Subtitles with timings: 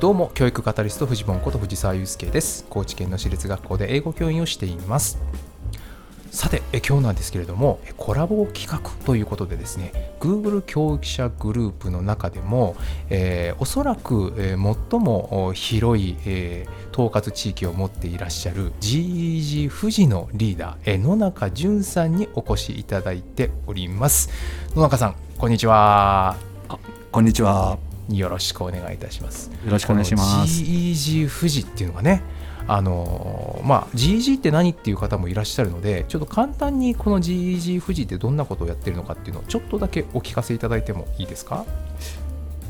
[0.00, 2.66] どうも教育カタリスト藤本こと藤沢祐介です。
[2.68, 5.18] 高知県の私立学校で英語教員をしています。
[6.30, 12.76] さてえ今日なんですけれどもコラボ企画ということでですね Google 教育者グループの中でも、
[13.08, 24.28] えー、おそらく、えー、最も広い、えー、統括地域を持っていらっしゃる GEG 富士のリーダー、えー、野中淳さんにお越しいただいております。
[24.74, 26.36] 野中さんこんにちは。
[27.10, 27.85] こんにちは。
[28.10, 29.50] よろしくお願いいたします。
[29.64, 30.62] よろしくお願いします。
[30.62, 32.22] GEG 富士っていうのがね、
[32.68, 41.64] あのまあ、GEG って何っていう方もいらっしゃるので、ちょっと簡単にこの GEG 富士ってどんなことをやってるのかっていうのをちょっとだけお聞かせいただいてもいいですか？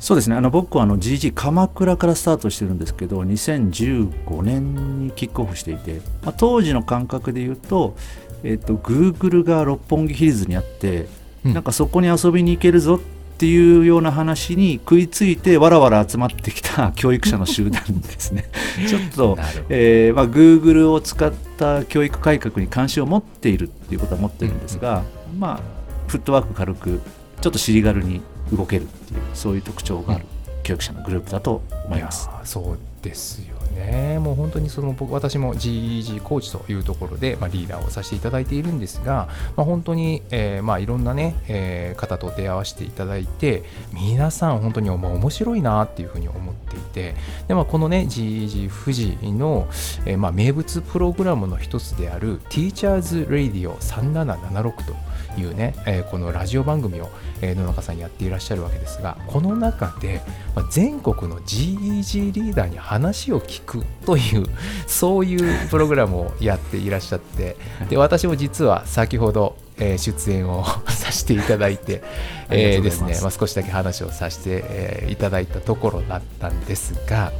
[0.00, 7.96] そうですねあの僕はあの GG 鎌倉からスタートしてるんですけど2015年にキックオフしていて、まあ、当時の感覚で言うと,、
[8.42, 11.08] えーと、Google が六本木ヒルズにあって、
[11.46, 13.00] うん、なんかそこに遊びに行けるぞっ
[13.44, 18.46] っていうような話に食いついてわらわら集まってきた教育者の集団ですね。
[18.88, 19.36] ちょっと、
[19.68, 25.60] えーまあ、Google を使った教育改革に関心を持っているっていうことは持ってるんですが、うん、まあ
[26.08, 27.02] フットワーク軽く
[27.42, 30.24] ちょっと尻軽に動けるっていうそういう特徴がある
[30.62, 32.30] 教育者のグループだと思います。
[32.44, 34.18] そうですよね。
[34.18, 47.14] もう本当にその僕私も GEG コーチというところで、まあ、リーダーをさせていただいているんですが、まあ、本当に、えーまあ、いろんなね、えー、方と出会わせていただいて皆さん本当に面白いなっていうふうに思っていて
[47.48, 49.66] で、まあ、このね GEG 富士の、
[50.06, 54.94] えーまあ、名物プログラムの一つである Teachers Radio 3776と
[55.40, 60.22] いうね、えー、このラジオ番組を、えー、野中さんやっていらっしゃるわけですがこの中で、
[60.54, 64.44] まあ、全国の GEG リーダーに話を聞くという
[64.86, 67.56] そういうプログラムをやっていらっしゃって
[67.88, 72.02] で私も実は先ほどえー、出演を させていただいて、
[72.48, 77.32] えー、ですね、まあ、少しだけ話をさせて、えー、いただいたところだったんですが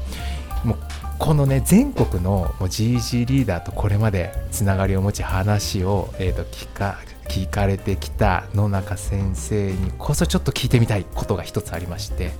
[0.64, 0.78] もう
[1.18, 6.98] このね全国の GG リーダーとこれまでつながりを持ち話を、えー、と聞か
[7.28, 12.32] 聞かれてきた野中先生にこそちょっと聞いてみたいことが一つありまして、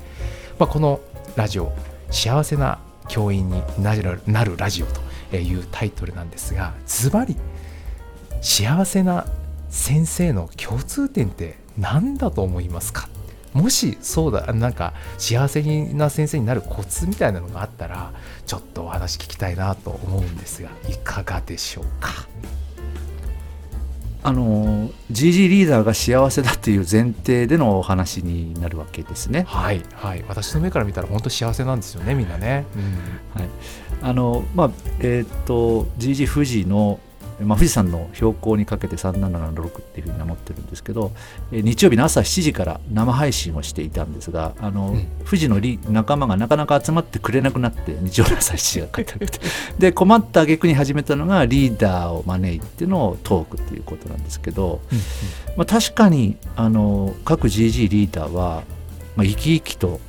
[0.59, 1.01] まあ、この
[1.37, 1.73] ラジオ
[2.11, 2.79] 「幸せな
[3.09, 4.87] 教員になるなるラジオ」
[5.31, 7.37] というタイトルなんですがズバリ
[8.41, 9.27] 幸せな
[9.69, 13.09] 先生の共通点って何だと思いますか？
[13.53, 15.63] もしそうだなんか幸せ
[15.93, 18.13] な先生になるコツみたいなのがあったら
[18.47, 22.11] ちょっとお話聞きたいなと思うんですがいかがでしょうか？
[24.27, 29.45] あの GG リーダーが幸せだという前提でのお話になるわけですね。
[29.47, 32.65] はい、はい、私の目から見たら本当幸せなんですよねみんなね。
[32.75, 33.51] うん、はい、
[34.01, 34.71] あのまあ
[35.01, 37.01] えっ、ー、と GG 富士の
[37.41, 41.13] まあ、富士山の標高にかけて3776っていうふうに名乗ってるんですけど、
[41.53, 49.41] え日曜日の朝7時から生配信をしていたんですがあの、うん、富士の仲間がなかなか集まってくれなくなって日曜日の朝7時がかかって
[49.79, 55.05] で困った挙句に始めたのがリーダーを招いてのトークっていうことなんですけど、うんうん、
[55.57, 58.63] まあ、確かにあの各 GG リーダーは、
[59.17, 60.01] まあ、生き生きと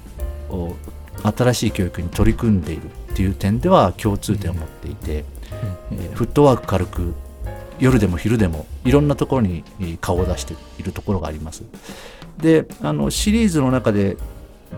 [1.23, 5.25] 新しい教育に取り組んでいるっていう点では共通点を持っていて。
[5.91, 7.13] えー、フットワーク軽く
[7.79, 9.63] 夜でも昼でもいろんなところに
[9.99, 11.63] 顔を出しているところがあります。
[12.37, 14.17] であのシリーズの中で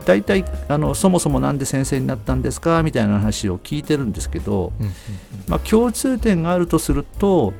[0.06, 2.84] 大体あのそもそも何で先生になったんですか？
[2.84, 4.74] みたいな話を聞いてるんですけど、
[5.48, 7.54] まあ、共通点があるとすると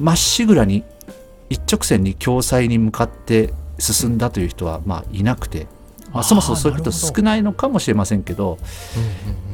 [0.00, 0.84] まっしぐらに
[1.48, 5.66] 一直線に共済に向かって進んだという人はまあいなくて、
[6.12, 8.58] まあ、そもそもそういう人少ないのかもしれませんけど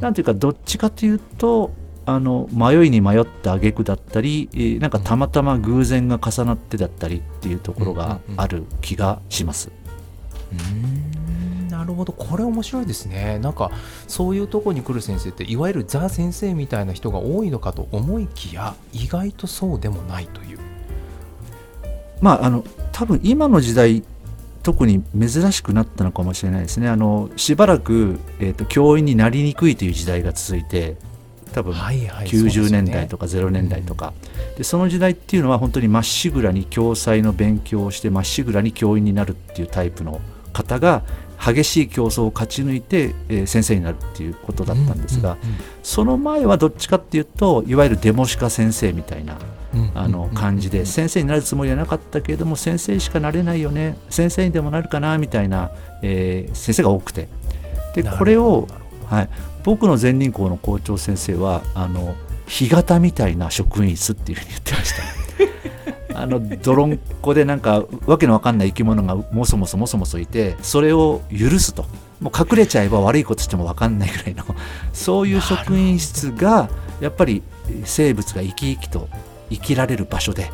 [0.01, 1.71] 何ていうかどっちかというと
[2.05, 9.71] あの迷いに迷った挙句だったり、えー、なんかたまたま偶然が重なってだったりっていうところがある気がします。
[10.51, 11.67] うん。
[11.69, 12.13] なるほど。
[12.13, 13.39] これ面白いですね。
[13.39, 13.71] なんか
[14.07, 20.59] そういうとこに来る先生っていわゆるザ先生みたいな人が多いのかと思いきや意外とそうでもないという。
[22.21, 24.03] まああの多分今の時代
[24.61, 26.89] 特に珍しくなったのかもしれないですね。
[26.89, 30.95] あのしばらく、えーと教員になりにくいという時代が続いて
[31.53, 34.13] 多分90年代とか0年代とか。
[34.57, 40.21] でその時代っていうのは本当にまっしぐらに共済の勉強をしてまっしぐらに教員になるっていうタイプの
[40.51, 41.03] 方が
[41.43, 45.37] 激しい競争を勝ち抜いて、え先生になるっていうことだったんですが、
[45.81, 49.37] その前はどっちかっていうといわゆるデモシカ先生みたいな、
[49.93, 55.71] あの感じで先生になるつもりはなかったけれども先生しかなれないよね先生にでもなるかなみたいな、
[56.03, 57.27] えー、先生が多くて。
[57.95, 58.67] でこれを
[59.05, 59.29] はい、
[59.63, 62.15] 僕の前任校の校長先生はあの
[62.47, 65.03] 干潟みたいな職員室っていうふうに言ってました。
[66.19, 71.85] あの泥んこでなんかわけのわかんない生き物がもそもそもそもそいてそれを許すと。
[72.21, 74.45] もう隠れちゃえば悪いことしても分かんないぐらいの
[74.93, 76.69] そういう職員室が
[77.01, 77.43] やっぱり
[77.83, 79.09] 生物が生き生きと
[79.49, 80.49] 生きられる場所で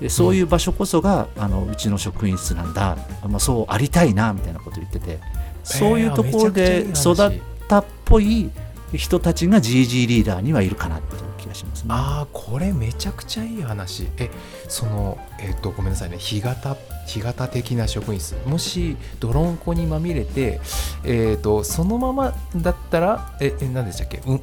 [0.00, 2.96] でそういう場所こそが、あのうちの職員室なんだ、
[3.28, 5.20] まあ、そうありたいなみたいなこと言ってて。
[5.64, 7.40] そういうところで育っ
[7.72, 8.50] たっぽい
[8.92, 11.86] 人たちが GG リーダーにはいるかなっていう気がしますね。
[11.88, 14.08] ああこれめちゃくちゃいい話。
[14.18, 14.28] え
[14.68, 16.18] そのえっ、とごめんなさいね。
[16.18, 16.76] 干潟
[17.06, 18.36] 干潟的な職員室。
[18.46, 20.60] もし泥んこにまみれて
[21.04, 24.18] えっ、とそのままだったらええ何でしたっけ？
[24.26, 24.40] うう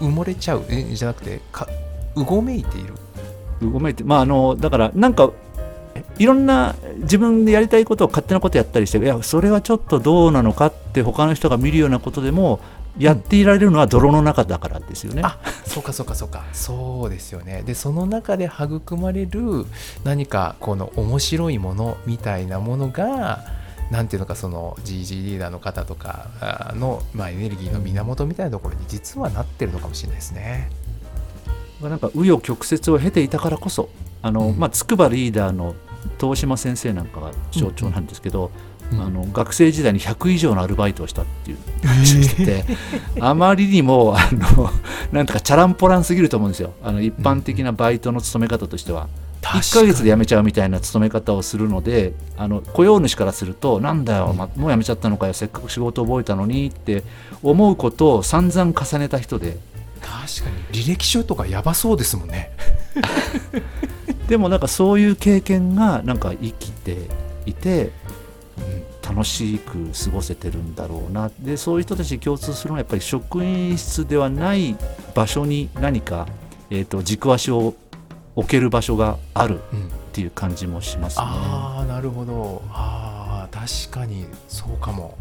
[0.00, 0.64] 埋もれちゃう？
[0.70, 1.68] えじゃなくてか
[2.16, 2.94] うごめいている？
[3.60, 5.30] うごめいてまああのだからなんか
[6.18, 12.60] いろんな自分でやりたいことを勝手なことやったりしていやそれはちょっとどうなのかって他の人が見るようなことでも
[12.98, 15.22] やっていられるのは泥の中だからですよね。
[15.24, 19.64] あそうかそうかそうかそうですよねでその中で育まれる
[20.04, 23.44] 何かこの面白いものみたいなものが
[23.90, 30.70] なんていうのかその GG リーダーの方とかあの、まあ、エネルギーの源みたいなところに実はなってるのかもしれないですね。
[31.80, 33.88] なんか紆余曲折を経ていたからこそ
[34.22, 34.58] あの、うん。
[34.58, 35.74] まあ、筑波リーダーの
[36.20, 42.64] 東島先生なんかが象徴なんですけど、うんあの学生時代に100以上のアルバイトをしたっていう話をしてて、
[43.20, 44.70] あまりにもあの
[45.12, 46.72] なんとかチャランポランすぎると思うんですよ。
[46.82, 49.08] あの一般的なバイトの勤め方としては。
[49.42, 57.02] 1ヶ月で辞めちゃうみたいな勤め方をするのであの雇用主からするとなんだよ、まもう辞めちゃったのかよせっかく仕事覚えたのにって
[57.42, 59.58] 思うことを散々重ねた人で。
[60.00, 60.80] 確かに。
[60.80, 62.52] 履歴書とかやばそうですもんね。
[64.28, 67.08] でもなんかそういう経験がなんか生きて
[67.46, 67.90] いて
[69.02, 71.30] 楽しく過ごせてるんだろうな。
[71.40, 74.76] でそういう人たちに共通するのはやっぱり職員室ではない
[75.14, 76.26] 場所に何か、
[76.70, 77.74] えー、と軸足を
[78.34, 79.62] 置ける場所があるっ
[80.12, 81.24] ていう感じもしますね。
[81.26, 82.62] ああなるほど。
[82.70, 85.18] あ確かにそうかも。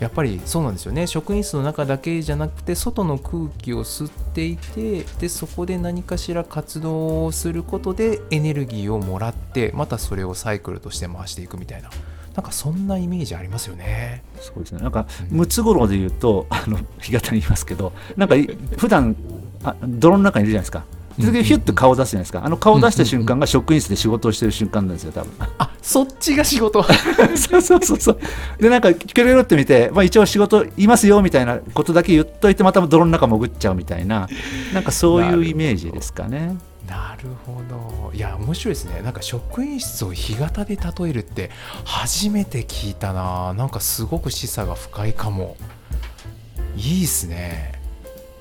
[0.00, 1.06] やっぱりそうなんですよね。
[1.06, 11.90] 職員室の中だけじゃなくて外の空気を吸っていてでそこで何かしら活動をすることでエネルギーをもらってまたそれをサイクルとして回していくみたいな。
[12.34, 14.22] なんかそんなイメージありますよね。
[14.38, 14.82] そうですね。
[14.82, 18.34] なんかムツゴロウで言うとあの干潟にいますけどなんか
[18.76, 19.16] 普段
[19.64, 20.84] あ泥の中にいるじゃないですか。
[21.18, 22.44] でうんうんうんヒュッと顔出すじゃないですか。
[22.44, 25.32] あの顔出した瞬間が職員室で仕事をしてる瞬間なんですよ、多分。
[25.58, 26.82] あそっちが仕事
[27.36, 28.18] そうそうそうそう。
[28.60, 34.28] で、なんか、キョロキョロって見て、まあ一応仕事いますよみたいなことだけ言っといて、また泥の中潜っちゃうみたいな、
[34.74, 36.56] なんかそういうイメージですかね。
[36.86, 41.50] なるほどいや面白いですねなんか職員室を干潟で例えるって
[41.84, 45.56] 初めて聞いたななんかすごく示唆が深いかも
[46.76, 47.76] いいっすね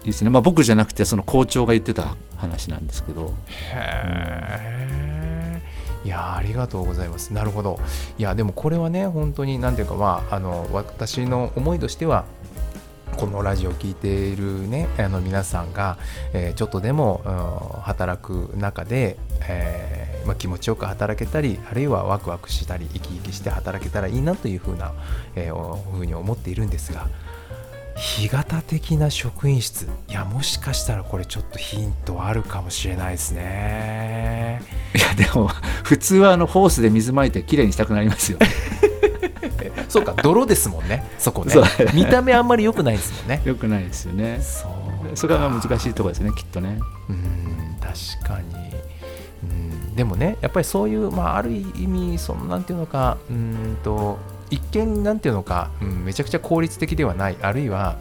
[0.06, 0.30] いいですね。
[0.30, 3.34] まあ僕じゃなくて、その校長が言ってた話なんですけど。
[3.74, 5.62] へ
[6.04, 7.34] いやありがとうございます。
[7.34, 7.80] なるほど。
[8.20, 12.26] いやでもこれはね本当に何ていうかまああの私の思いとしては
[13.18, 15.98] このラジオを聞いているねあの皆さんが、
[16.34, 17.22] えーちょっとでも、
[17.84, 24.94] 働く中で、えーま、気持ちよく働けたりあるいはワクワクしたり生き生きして働けたらいいなというふうな、
[25.36, 27.08] えーふうに思っているんですが
[27.96, 29.88] 干潟的な職員室。
[30.10, 34.62] いやもしかしたらこれちょっとヒントあるかもしれないですね。
[34.94, 35.48] いや、でも、
[35.84, 38.48] 普通はあのホースで水まいてきれいにしたくなりますよね。
[39.88, 41.54] そうか泥ですもんねそこね。
[41.94, 43.42] 見た目あんまり良くないですもんね。
[43.46, 44.40] よくないですよね。
[44.42, 46.80] そうそれが難しいところですね、きっとね。
[47.10, 48.56] うん確かに。
[49.44, 54.18] うんでもねやっぱりそういう、まあ、ある意味そのなんていうのかうんと
[54.56, 57.98] 一見なんていうのか、うん、めちゃくちゃ効率的ではないあるいは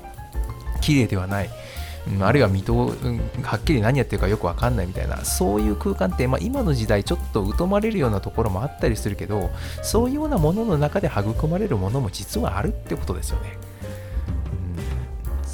[0.80, 9.50] 綺麗ではない、うんあるいは見通、うんはっきり何やってるかよく分かんないみたいなそういう空間って、まあ、今の時代ちょっと疎まれるようなところもあったりするけど
[9.82, 13.56] そういうようなものの中で育まれるものも実はあるってことですよね。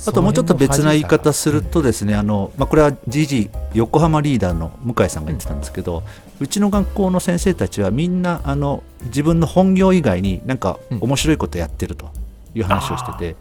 [0.06, 6.02] あともうちょっと別な言い方すると、ですね、あのまあ、これは GG 横浜リーダーの向井さんが言ってたんですけど、
[6.40, 12.10] うちの学校の先生たちはみんなあの自分の本業以外になんか面白いことやってると
[12.54, 13.36] いう話をしてて、うん。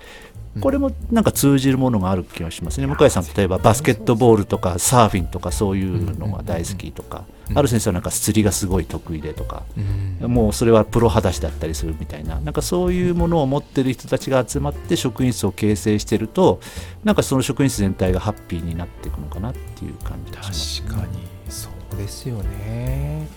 [0.62, 2.88] これもなんか通じるものがある気がしますね。
[2.88, 7.58] 向井さん例えばバスケットボールとかサーフィンとかそういうのが大好きとか、うん。
[7.58, 9.64] ある先生はなんか釣りがすごい得意でとか、
[10.22, 10.32] うん。
[10.32, 12.40] もうそれはプロ裸足だったりするみたいな。
[12.40, 16.60] なんかそういうものを持ってる人たちが集まって職員室を形成してると
[17.04, 21.20] なんかその職員室全体がハッピーになっていくのかなっていう感じがします、確かに。
[21.50, 23.28] そうですよね。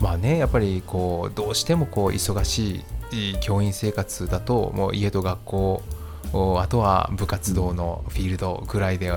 [0.00, 5.82] まあねやっぱりこうどうしてもこう忙しい教員生活だともう家と学校お
[6.60, 9.12] あとは部活動のフィールドぐらいで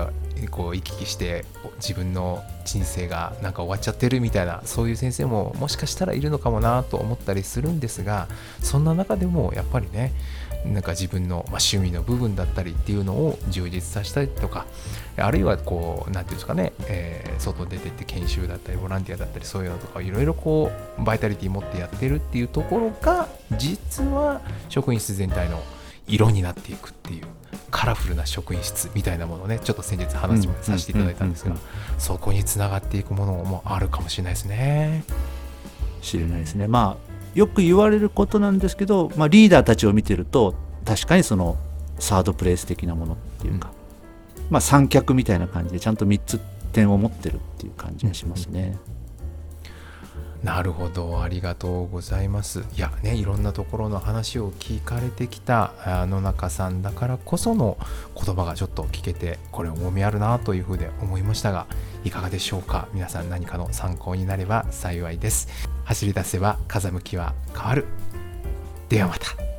[0.50, 1.44] こう行き来して
[1.76, 8.28] 自分の人生がなんか終わっちゃってるみたいなそういう先生ももしかしたらいるのかもなと思ったりするんですが
[8.62, 10.12] そんな中でもやっぱりね
[10.64, 14.66] なんか自分の、ま、趣味の部分だったりっていうのを充実させたりとか
[15.16, 25.62] あるいはこう何て言うんですかね、えー、外出てって研修だったりボランティアだったりそういうのとかいろいろこうバイタリティ持ってやってるっていうところが実は職員室全体の
[26.10, 27.24] 色になっていくっていう
[27.70, 31.56] カラフルな職員室みたいなものをねちょっと先日話もさせていただいたんですが
[31.98, 35.04] そこにつながっていくものもあるかもしれないですね。
[36.02, 36.66] 知れないですね。
[36.66, 41.56] まあよく言われることなんですけど、まあ、リーダーたちを見てると確かにその
[42.00, 43.70] サードプレイス的なものっていうか、
[44.36, 46.40] うん、まあ、三脚みたいな感じでちゃんと3つ
[46.72, 48.78] 点を持ってるっていう感じがしますね。
[48.94, 48.99] うん
[50.42, 52.64] なるほどありがとうございます。
[52.74, 57.76] いやねいろんなところの話を聞かれてきた野中さんだからこその
[58.14, 61.66] 言葉がちょっと聞けてこれ重みあるなというふうで思いましたが
[62.04, 62.88] いかがでしょうか？
[62.94, 65.48] 皆さん何かの参考になれば幸いです。
[65.84, 67.84] 走り出せば風向きは変わる。
[68.88, 69.49] ではまた。